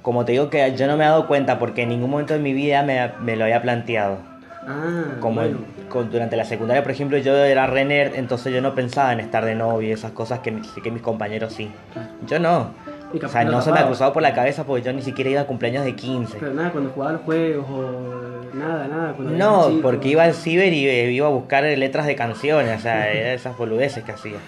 [0.00, 2.38] como te digo que yo no me he dado cuenta porque en ningún momento de
[2.38, 4.18] mi vida me, me lo había planteado.
[4.64, 5.58] Ah, Como bueno.
[5.88, 9.18] con- durante la secundaria, por ejemplo, yo era re nerd, entonces yo no pensaba en
[9.18, 10.54] estar de novio y esas cosas que,
[10.84, 11.68] que mis compañeros sí.
[11.92, 12.08] Claro.
[12.28, 12.70] Yo no.
[13.16, 15.30] Y O sea, no se me ha cruzado por la cabeza porque yo ni siquiera
[15.30, 16.38] iba a cumpleaños de 15.
[16.38, 19.14] Pero nada, cuando jugaba los juegos o nada, nada.
[19.18, 23.12] No, porque iba al ciber y eh, iba a buscar letras de canciones, o sea,
[23.34, 24.38] esas boludeces que hacía.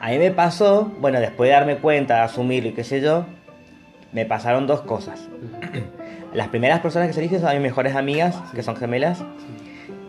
[0.00, 3.24] A mí me pasó, bueno, después de darme cuenta, de asumirlo y qué sé yo,
[4.12, 5.28] me pasaron dos cosas.
[6.32, 9.22] Las primeras personas que se dije son mis mejores amigas, que son gemelas,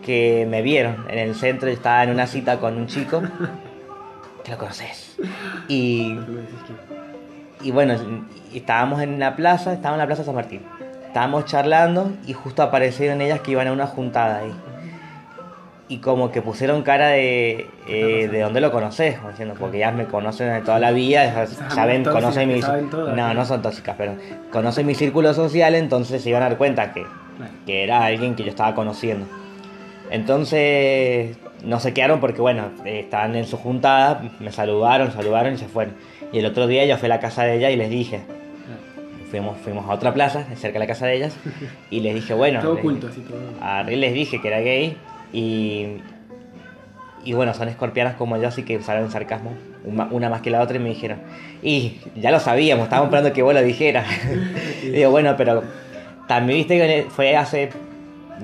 [0.04, 3.22] que me vieron en el centro, yo estaba en una cita con un chico,
[4.44, 5.16] que lo conoces.
[5.68, 6.18] Y,
[7.62, 7.94] y bueno,
[8.54, 10.62] estábamos en la plaza, estábamos en la plaza San Martín.
[11.06, 14.52] Estábamos charlando y justo aparecieron ellas que iban a una juntada ahí.
[15.90, 20.04] Y como que pusieron cara de, eh, de dónde lo conoces, diciendo, porque ellas me
[20.04, 22.60] conocen de toda la vida, saben, conocen mi...
[22.60, 23.44] No, ¿no?
[23.46, 24.14] son tóxicas, pero
[24.52, 27.06] conocen mi círculo social, entonces se iban a dar cuenta que,
[27.64, 29.26] que era alguien que yo estaba conociendo.
[30.10, 35.68] Entonces no se quedaron porque, bueno, estaban en su juntada, me saludaron, saludaron y se
[35.68, 35.94] fueron.
[36.32, 39.26] Y el otro día yo fui a la casa de ella y les dije, Claro.
[39.30, 41.36] fuimos, fuimos a otra plaza, cerca de la casa de ellas,
[41.90, 43.38] y les dije, bueno, Todo les- oculto, así todo.
[43.60, 44.96] a Riel les dije que era gay
[45.32, 45.86] y,
[47.24, 49.52] y bueno, son escorpianas como yo, así que usaron sarcasmo,
[50.10, 51.20] una, más que la otra y me dijeron,
[51.62, 54.06] y ya lo sabíamos, estábamos esperando que vos lo dijeras.
[54.82, 55.62] y digo, bueno, pero
[56.26, 57.70] también viste que fue hace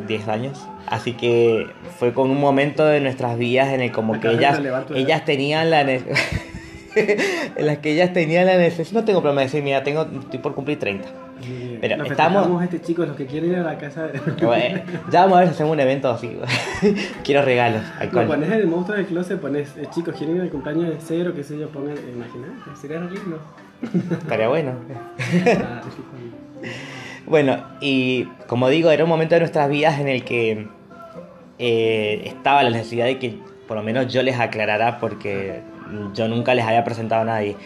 [0.09, 1.67] 10 años, así que
[1.99, 4.59] fue con un momento de nuestras vidas en el como que ellas,
[4.95, 5.85] ellas tenían la
[7.57, 10.39] en las que ellas tenían la necesidad, no tengo problema de decir, mira, tengo, estoy
[10.39, 11.09] por cumplir 30.
[11.41, 11.79] Muy bien.
[11.81, 14.19] Pero Lo estamos- festejamos, este chicos, los que quieren ir a la casa de...
[14.45, 14.81] Bueno,
[15.11, 16.37] ya vamos a ver si hacemos un evento así.
[17.25, 18.27] Quiero regalos, Lo alcohol.
[18.27, 21.33] pones en el monstruo del closet, pones, eh, chicos, quieren ir al cumpleaños de cero,
[21.35, 23.41] qué sé yo, pongan, imagínate, sería lindo.
[24.23, 24.73] Estaría bueno.
[27.27, 30.69] Bueno, y como digo, era un momento de nuestras vidas en el que
[31.59, 35.61] eh, estaba la necesidad de que por lo menos yo les aclarara porque
[36.15, 37.57] yo nunca les había presentado a nadie.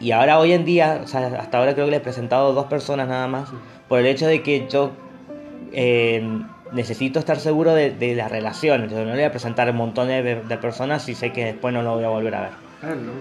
[0.00, 2.50] Y, y ahora hoy en día, o sea, hasta ahora creo que les he presentado
[2.50, 3.48] a dos personas nada más,
[3.88, 4.92] por el hecho de que yo
[5.72, 6.22] eh,
[6.72, 8.82] necesito estar seguro de, de la relación.
[8.82, 11.72] Entonces no le voy a presentar un montón de, de personas si sé que después
[11.74, 12.50] no lo voy a volver a ver.
[12.82, 13.12] Ah, no.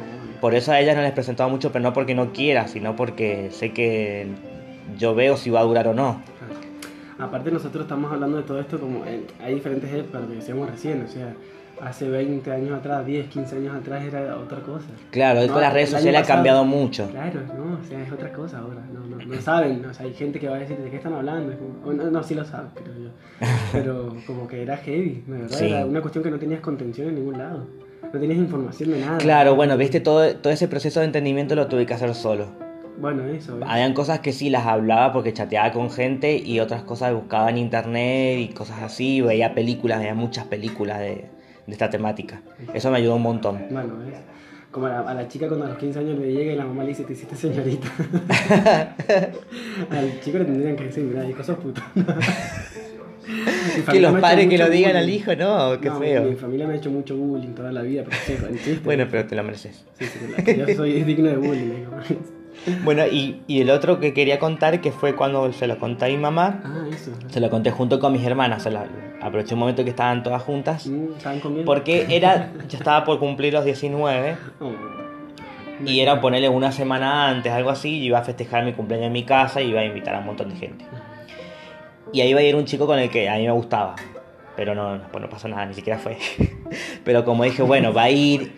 [0.42, 2.96] Por eso a ella no les he presentado mucho, pero no porque no quiera, sino
[2.96, 4.28] porque sé que
[4.98, 6.22] yo veo si va a durar o no.
[7.20, 10.68] Aparte nosotros estamos hablando de todo esto como en- hay diferentes épocas, lo que decíamos
[10.72, 11.34] recién, o sea,
[11.82, 14.86] hace 20 años atrás, 10, 15 años atrás era otra cosa.
[15.10, 17.08] Claro, No, con las redes sociales ha cambiado mucho.
[17.10, 20.14] Claro, no, o sea, es otra cosa ahora, no, no, no saben, o sea, hay
[20.14, 22.36] gente que va a decir de qué están hablando, es como- o no, no, sí
[22.36, 23.10] lo saben, creo yo,
[23.72, 25.66] pero como que era heavy, de verdad, Sí.
[25.66, 27.68] era una cuestión que no tenías contención en ningún lado,
[28.14, 29.18] no tenías información de nada.
[29.18, 32.48] Claro, bueno, viste, todo, todo ese proceso de entendimiento lo tuve que hacer solo.
[33.00, 33.68] Bueno, eso, ¿ves?
[33.68, 37.58] Habían cosas que sí las hablaba porque chateaba con gente y otras cosas buscaba en
[37.58, 41.26] internet y cosas así, veía películas, veía muchas películas de,
[41.72, 42.42] de esta temática.
[42.74, 43.58] Eso me ayudó un montón.
[43.72, 44.16] Bueno, ¿ves?
[44.72, 46.66] Como a la, a la chica cuando a los 15 años le llega y la
[46.66, 47.88] mamá le dice, te hiciste señorita.
[49.90, 51.82] al chico le tendrían que decir, mira, hijo, sos puto.
[53.90, 55.04] Que los padres que lo digan bullying.
[55.04, 56.24] al hijo, no, qué No, feo.
[56.24, 58.18] Mi familia me ha hecho mucho bullying toda la vida, pero
[58.58, 58.82] sí.
[58.84, 59.86] Bueno, pero te lo mereces.
[59.98, 61.86] Sí, sí, yo soy digno de bullying.
[62.84, 66.08] Bueno, y, y el otro que quería contar, que fue cuando se lo conté a
[66.10, 67.12] mi mamá, Ah, eso.
[67.30, 68.72] se lo conté junto con mis hermanas, se
[69.22, 71.66] aproveché un momento que estaban todas juntas, Mm, ¿Estaban comiendo?
[71.66, 74.72] porque era, yo estaba por cumplir los 19 Oh.
[75.86, 79.14] y era ponerle una semana antes, algo así, y iba a festejar mi cumpleaños en
[79.14, 80.86] mi casa y iba a invitar a un montón de gente.
[82.14, 83.96] Y ahí iba a ir un chico con el que a mí me gustaba.
[84.56, 86.18] Pero no, no, pues no pasó nada, ni siquiera fue.
[87.06, 88.52] Pero como dije, bueno, va a ir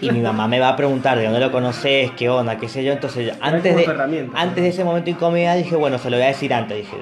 [0.00, 2.84] y mi mamá me va a preguntar de dónde lo conoces, qué onda, qué sé
[2.84, 2.92] yo.
[2.92, 3.84] Entonces, antes de,
[4.34, 6.96] antes de ese momento incómoda, dije, bueno, se lo voy a decir antes, dije.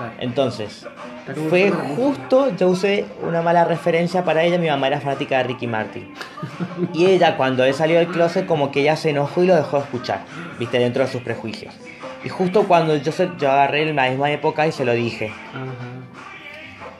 [0.00, 0.12] Claro.
[0.20, 0.86] Entonces,
[1.50, 5.66] fue justo, yo usé una mala referencia para ella, mi mamá era fanática de Ricky
[5.66, 6.12] Martin.
[6.94, 9.76] Y ella, cuando él salió del closet, como que ella se enojó y lo dejó
[9.78, 10.20] de escuchar,
[10.58, 11.74] viste, dentro de sus prejuicios.
[12.24, 15.32] Y justo cuando yo, se- yo agarré en la misma época y se lo dije.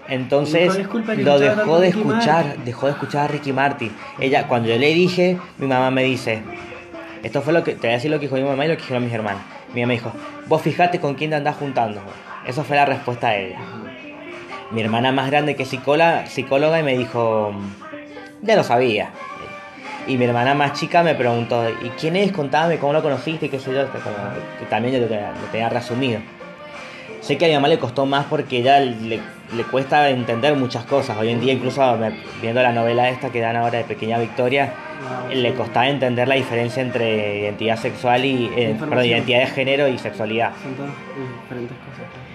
[0.08, 2.64] Entonces Dijo, "Disculpa que lo dejó de escuchar, Martin".
[2.64, 3.92] dejó de escuchar a Ricky Martin.
[4.18, 6.42] Ella, cuando yo le dije, mi mamá me dice,
[7.22, 8.74] esto fue lo que, te voy a decir lo que dijo mi mamá y lo
[8.74, 9.42] que dijeron mis hermanos.
[9.72, 10.12] Mi mamá me dijo,
[10.46, 12.00] vos fijate con quién te andás juntando.
[12.46, 13.58] Esa fue la respuesta de ella.
[14.70, 17.52] Mi hermana más grande que psicóloga, psicóloga y me dijo,
[18.42, 19.10] ya lo sabía.
[20.06, 22.32] Y mi hermana más chica me preguntó, ¿y quién es?
[22.32, 23.48] Contame, ¿cómo lo conociste?
[23.50, 23.84] ¿Qué sé yo?
[24.58, 26.20] Que también yo lo tenía, lo tenía resumido.
[27.20, 29.20] Sé que a mi mamá le costó más porque ella le,
[29.54, 31.18] le cuesta entender muchas cosas.
[31.18, 34.72] Hoy en día, incluso me- viendo la novela esta que dan ahora de Pequeña Victoria,
[35.32, 39.98] le costaba entender la diferencia entre identidad sexual y eh, perdón, identidad de género y
[39.98, 40.52] sexualidad.
[40.62, 40.92] Son todas
[41.42, 42.29] diferentes cosas.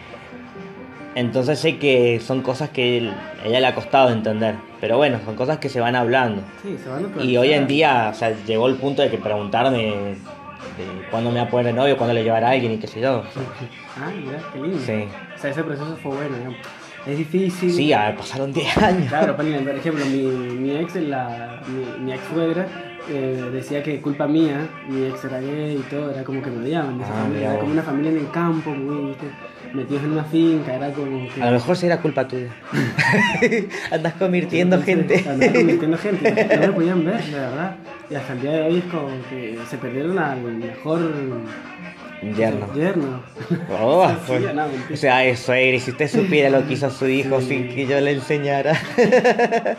[1.15, 4.55] Entonces sé que son cosas que él- ella le ha costado entender.
[4.81, 6.43] Pero bueno, son cosas que se van hablando.
[6.61, 9.77] Sí, se van Y hoy en día, o sea, llegó el punto de que preguntarme
[9.77, 12.87] de cuándo me va a poner de novio, cuándo le llevará a alguien y qué
[12.87, 13.23] sé yo.
[13.97, 14.77] Ah, mira, qué lindo.
[14.85, 15.07] Sí.
[15.33, 16.57] O sea, ese proceso fue bueno, digamos.
[17.07, 17.71] Es difícil.
[17.71, 19.07] Sí, a ver, pasaron 10 años.
[19.07, 19.45] Claro, por
[19.77, 22.67] ejemplo, mi, mi ex, la, mi, mi ex suegra,
[23.09, 26.61] eh, decía que culpa mía, mi ex era gay y todo, era como que me
[26.65, 26.99] odiaban.
[27.03, 29.27] Ah, era como una familia en el campo, muy, ¿viste?
[29.75, 31.41] Metidos en una finca, era como que...
[31.41, 32.49] A lo mejor sí era culpa tuya.
[33.91, 35.23] Andas convirtiendo gente.
[35.29, 37.75] Andaba convirtiendo gente, no me podían ver, de verdad.
[38.09, 40.99] Y hasta el día de hoy es como que se perdieron al mejor
[42.35, 42.73] Yerno.
[42.73, 43.21] yerno.
[43.79, 44.55] Oh, Sí, pues.
[44.55, 47.47] no, o sea, suegra, y si usted supiera lo que hizo su hijo Sí.
[47.47, 48.73] sin que yo le enseñara.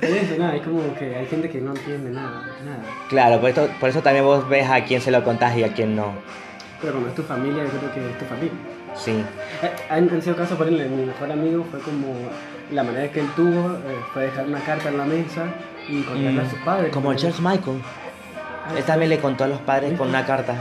[0.00, 2.84] Por eso, nada, es como que hay gente que no entiende nada, nada.
[3.08, 5.72] Claro, por, esto, por eso también vos ves a quién se lo contás y a
[5.72, 6.12] quién no.
[6.80, 8.52] Pero cuando es tu familia, yo creo que es tu familia.
[8.94, 9.24] Sí.
[9.62, 12.14] Eh, Han han sido casos, por ejemplo, mi mejor amigo fue como
[12.70, 15.46] la manera que él tuvo eh, fue dejar una carta en la mesa
[15.88, 16.90] y contarle a sus padres.
[16.90, 17.80] Mm, Como George Michael.
[18.66, 20.54] Ah, Él también le contó a los padres con una carta.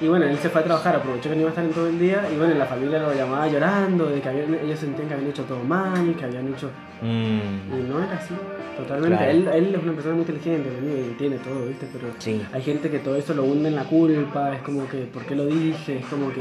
[0.00, 1.86] Y bueno, él se fue a trabajar, aprovechó que no iba a estar en todo
[1.86, 5.14] el día y bueno, la familia lo llamaba llorando, de que habían- ellos sentían que
[5.14, 6.70] habían hecho todo mal y que habían hecho...
[7.00, 8.34] Y Mm, no era así,
[8.76, 9.16] totalmente.
[9.16, 9.30] Claro.
[9.32, 11.88] Él, él es una persona muy inteligente, y entiende todo, ¿viste?
[11.92, 12.42] Pero sí.
[12.52, 15.34] hay gente que todo eso lo hunde en la culpa, es como que, ¿por qué
[15.36, 15.98] lo dije?
[15.98, 16.40] Es como que...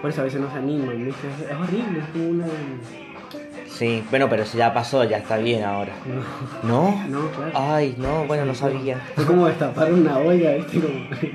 [0.00, 1.26] Por eso a veces no se animan, ¿viste?
[1.28, 2.46] Es horrible, es como una...
[3.78, 4.02] Sí.
[4.10, 5.92] Bueno, pero si ya pasó, ya está bien ahora.
[6.62, 7.04] No, ¿No?
[7.08, 7.52] no, claro.
[7.54, 8.98] Ay, no, bueno, no sabía.
[9.14, 10.80] Fue como destapar una olla, ¿viste?
[10.80, 11.30] Como, no sé.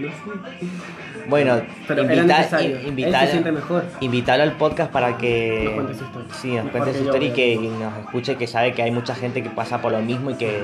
[1.29, 2.69] Bueno, Pero era invita- necesario.
[2.71, 3.83] in- Él invitar- se siente mejor.
[3.99, 6.33] invitarlo al podcast para que Nos cuente su historia.
[6.33, 9.43] sí, nos cuente su historia y que nos escuche, que sabe que hay mucha gente
[9.43, 10.61] que pasa por lo mismo y que,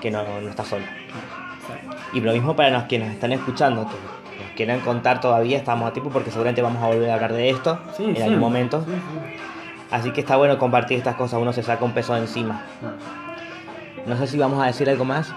[0.00, 0.84] que no, no está solo.
[0.84, 1.96] Exacto.
[2.12, 5.90] Y lo mismo para los que nos están escuchando, que nos quieran contar todavía, estamos
[5.90, 8.22] a tiempo porque seguramente vamos a volver a hablar de esto Sí, en sí.
[8.22, 8.84] algún momento.
[8.86, 9.40] Sí, sí.
[9.90, 12.62] Así que está bueno compartir estas cosas, uno se saca un peso de encima.
[14.06, 15.32] No sé si vamos a decir algo más,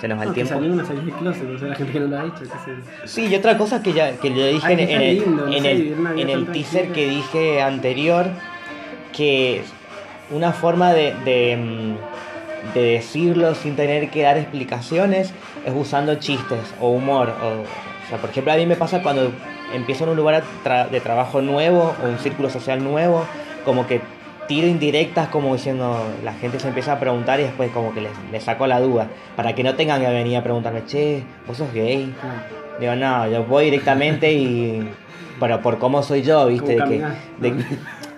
[0.00, 0.54] se nos va el No, que tiempo.
[0.54, 3.08] salir del closet, o sea, la gente que no lo ha que se...
[3.08, 6.18] Sí, y otra cosa que ya que yo dije Ay, en, el, lindo, en el-
[6.18, 8.26] en el teaser que dije anterior,
[9.12, 9.62] que
[10.30, 15.32] una forma de, de, mm, de decirlo sin tener que dar explicaciones
[15.64, 17.32] es usando chistes o humor.
[17.42, 19.30] O, o sea, por ejemplo, a mí me pasa cuando
[19.74, 23.24] empiezo en un lugar tra- de trabajo nuevo o un círculo social nuevo,
[23.64, 24.00] como que
[24.46, 28.12] tiro indirectas como diciendo, la gente se empieza a preguntar y después como que les,
[28.30, 31.72] les saco la duda, para que no tengan que venir a preguntarme, che, vos sos
[31.72, 32.14] gay.
[32.80, 34.86] Digo, no, yo voy directamente y.
[35.40, 36.74] Pero por cómo soy yo, ¿viste?
[36.76, 36.98] De que,
[37.38, 37.50] de-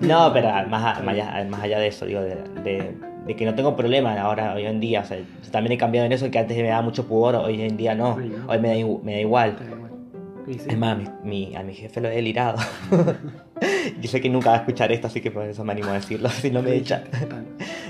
[0.00, 2.92] no, pero más, más, allá, más allá de eso, digo, de, de-
[3.26, 5.00] de que no tengo problema ahora, hoy en día.
[5.00, 5.18] O sea,
[5.50, 8.16] también he cambiado en eso, que antes me daba mucho pudor, hoy en día no.
[8.48, 9.56] Hoy me da, me da igual.
[10.46, 10.60] Sí.
[10.68, 12.58] Es más, mi, mi- a mi jefe lo he delirado.
[14.00, 15.94] yo sé que nunca va a escuchar esto, así que por eso me animo a
[15.94, 17.02] decirlo, si no me echa.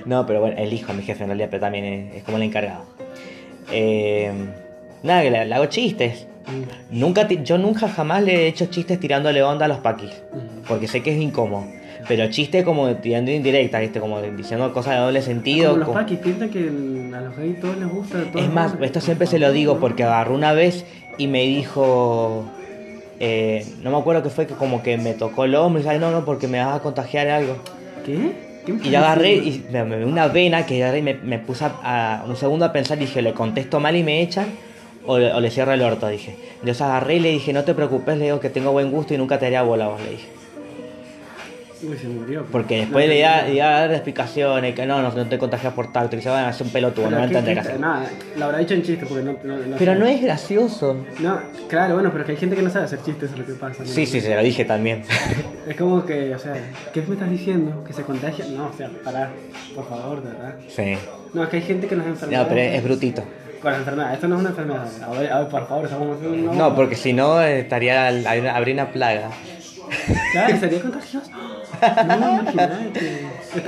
[0.06, 2.36] No, pero bueno, el hijo a mi jefe en realidad, pero también es, es como
[2.36, 2.84] el encargado.
[3.72, 4.30] Eh,
[5.02, 6.28] nada, que le, le hago chistes.
[6.46, 7.00] Mm.
[7.00, 10.66] Nunca yo nunca jamás le he hecho chistes tirándole onda a los paquis, Mm.
[10.68, 11.66] porque sé que es incómodo.
[12.06, 13.98] Pero chistes como tirando indirecta, ¿viste?
[13.98, 15.70] Como diciendo cosas de doble sentido.
[15.70, 18.22] Como los como- paquis, piensan que a los gays todos les gusta.
[18.30, 20.84] todos Es más, esto siempre se lo digo porque agarró una vez
[21.18, 22.44] y me dijo.
[23.20, 25.94] eh, no me acuerdo qué fue, que como que me tocó el hombro y dije,
[25.94, 27.56] "Ay, no, no, porque me vas a contagiar algo.
[28.04, 28.18] ¿Qué?
[28.64, 31.38] ¿Qué me Y yo agarré y me, me una vena que agarré y me, me
[31.38, 34.46] puse a, a- un segundo a pensar, dije, ¿le contesto mal y me echan?
[35.06, 36.36] O, le- o le cierro el orto, dije.
[36.60, 39.18] Entonces agarré y le dije, no te preocupes, le digo que tengo buen gusto y
[39.18, 40.28] nunca te haría bola vos, le dije.
[41.82, 42.46] Uy, se murió.
[42.50, 45.92] Porque después no, le iba, a dar explicaciones, que no, no, no te contagias por
[45.92, 46.16] tacto.
[46.16, 47.78] Y dice, bueno, es un pelotudo, no Pero va a ¿qué entender así.
[47.78, 49.36] Nada, lo habrá dicho en chiste porque no.
[49.44, 50.96] no, no Pero no es gracioso.
[51.18, 53.52] No, claro, bueno, pero que hay gente que no sabe hacer chistes, es lo que
[53.52, 53.84] pasa.
[53.84, 55.02] Sí, sí, se lo dije también.
[55.66, 56.54] Es como que, o sea,
[56.92, 57.82] ¿qué me estás diciendo?
[57.82, 58.46] ¿Que se contagia?
[58.46, 59.32] No, o sea, pará,
[59.74, 60.54] por favor, de verdad.
[60.68, 60.94] Sí.
[61.34, 62.38] No, es que hay gente que nos enferma.
[62.38, 63.24] No, pero es, es brutito.
[63.60, 64.86] Con la enfermedad, esto no es una enfermedad.
[65.02, 66.18] A ver, a ver por favor, estamos.
[66.20, 69.30] No, porque si no, estaría, habría una plaga.
[70.32, 71.30] Claro, sería contagioso.
[72.06, 73.20] No, imagínate.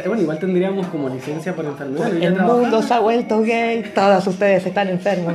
[0.06, 2.12] Bueno, igual tendríamos como licencia por enfermedad.
[2.22, 5.34] El mundo se ha vuelto gay, todos ustedes están enfermos.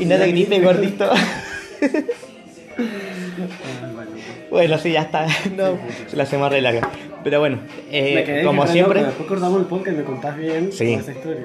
[0.00, 1.10] Y no de gripe gordito.
[4.50, 4.78] Bueno.
[4.78, 5.26] Sí, ya está.
[5.56, 6.88] No, se la hacemos re larga.
[7.22, 7.58] Pero bueno,
[7.90, 10.94] eh, como siempre, Después cortamos el podcast y me contás bien Sí.
[10.94, 11.42] esa historia.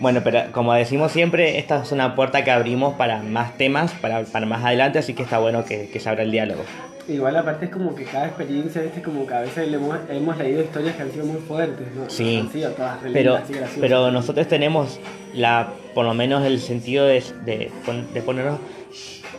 [0.00, 4.24] bueno, pero como decimos siempre, esta es una puerta que abrimos para más temas, para,
[4.24, 6.62] para más adelante, así que está bueno que, que se abra el diálogo.
[7.08, 10.36] Igual aparte es como que cada experiencia, viste, como que a veces le hemos, hemos
[10.36, 12.08] leído historias que han sido muy fuertes, ¿no?
[12.10, 12.36] Sí.
[12.40, 13.38] Han sido todas Pero,
[13.80, 15.00] pero nosotros tenemos
[15.32, 18.58] la, por lo menos el sentido de, de, pon- de ponernos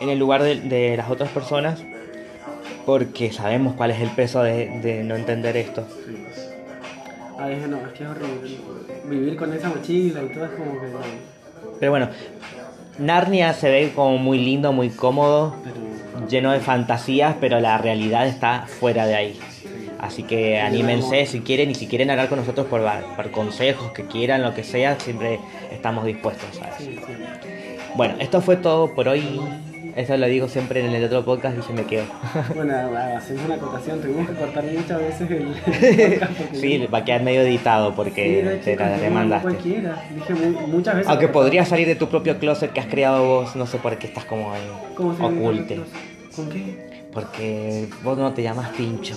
[0.00, 1.80] en el lugar de, de las otras personas
[2.86, 5.86] porque sabemos cuál es el peso de, de no entender esto.
[6.06, 6.16] Sí.
[7.38, 8.58] No, es que es horrible.
[9.08, 10.88] Vivir con esa mochila y todo es como que...
[11.78, 12.08] Pero bueno,
[12.98, 15.89] Narnia se ve como muy lindo, muy cómodo, Pero.
[16.28, 19.40] Lleno de fantasías, pero la realidad está fuera de ahí.
[19.98, 22.82] Así que anímense si quieren y si quieren hablar con nosotros por,
[23.16, 25.38] por consejos, que quieran, lo que sea, siempre
[25.70, 26.48] estamos dispuestos.
[26.78, 26.98] sí.
[27.96, 29.40] Bueno, esto fue todo por hoy.
[29.96, 32.04] Eso lo digo siempre en el otro podcast y se me quedó.
[32.54, 32.74] Bueno,
[33.16, 34.00] hacemos una acotación.
[34.00, 35.46] Tuvimos que cortar muchas veces el.
[36.20, 39.48] podcast Sí, va a quedar medio editado Sí, porque de te la demandaste.
[39.48, 40.02] Cualquiera.
[40.14, 41.08] Dije mu- muchas veces.
[41.10, 43.96] Aunque que- podría salir de tu propio closet que has creado vos, no sé por
[43.98, 44.60] qué estás como ahí
[44.94, 45.80] ¿Cómo se oculte.
[46.36, 46.90] ¿Con qué?
[47.12, 49.14] Porque vos no te llamas Tincho.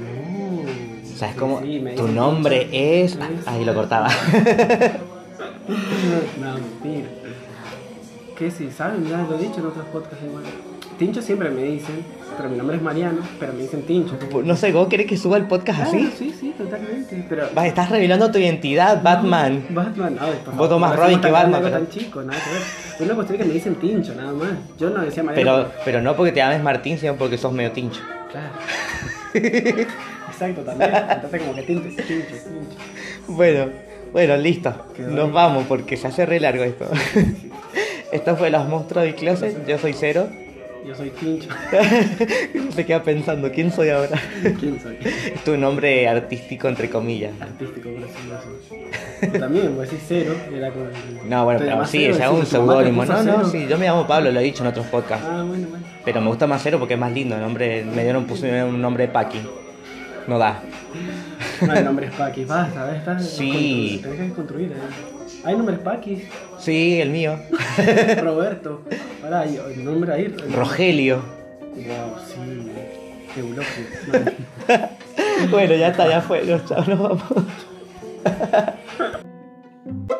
[0.00, 0.62] No.
[1.12, 3.12] O sea, es como Sí, tu nombre es.
[3.12, 4.08] Sí, Ahí lo cortaba.
[5.66, 7.08] No, mentira.
[8.36, 10.42] Que sí, saben, ya lo he dicho en otros podcasts igual.
[10.98, 12.04] Tincho siempre me dicen,
[12.36, 14.16] pero mi nombre es Mariano, pero me dicen Tincho.
[14.44, 16.10] No sé, ¿vos querés que suba el podcast así?
[16.16, 17.24] Sí, sí, totalmente.
[17.28, 17.48] Pero.
[17.56, 19.64] Va, estás revelando tu identidad, Batman.
[19.70, 22.62] Batman, ay, por Vos tomás Robin que Batman, pero- tan chico, nada que ver.
[23.08, 24.50] Una cuestión es que me dicen Tincho, nada más.
[24.78, 25.64] Yo no decía Mariano.
[25.68, 28.00] Pero, pero no porque te llames Martín, sino porque sos medio tincho.
[28.30, 28.50] Claro.
[30.28, 30.90] Exacto, también.
[31.10, 32.76] Entonces, como que Tincho, Tincho, Tincho.
[33.28, 33.66] Bueno,
[34.12, 34.72] bueno, listo.
[34.96, 36.86] Quedó Nos vamos porque se hace re largo esto.
[38.14, 39.66] Esto fue Los Monstruos del Closet.
[39.66, 40.28] Yo soy Cero.
[40.86, 41.48] Yo soy Tincho.
[42.72, 44.16] Se queda pensando, ¿quién soy ahora?
[44.60, 44.98] ¿Quién soy?
[45.02, 47.32] Es tu nombre artístico, entre comillas.
[47.40, 49.38] Artístico, por así.
[49.40, 50.84] También, vos decís cero, era como.
[51.26, 53.04] No, bueno, ¿Te pero sí, es un seudónimo.
[53.04, 55.26] No, no, sí, yo me llamo Pablo, lo he dicho en otros podcasts.
[55.28, 55.84] Ah, bueno, bueno.
[56.04, 57.34] Pero me gusta más Cero porque es más lindo.
[57.34, 59.40] El nombre, me dieron pusieron un nombre Paki.
[60.28, 60.62] No da.
[61.60, 62.98] No hay nombres paquis, basta, ¿ves?
[62.98, 64.00] Estás Sí.
[64.02, 65.13] Tenés que construir, ¿eh?
[65.44, 66.24] Hay nombres paquis.
[66.58, 67.38] Sí, el mío.
[68.22, 68.82] Roberto.
[69.22, 70.24] Ahora el nombre ahí.
[70.24, 71.22] el- Rogelio.
[71.74, 73.40] Wow, sí.
[73.40, 73.84] Euloquio.
[74.68, 74.88] No.
[75.50, 76.42] Bueno, ya está, ya fue.
[76.66, 77.22] Chao, nos vamos.